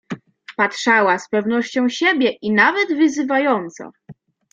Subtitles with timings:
[0.57, 3.91] "Patrzała z pewnością siebie i nawet wyzywająco."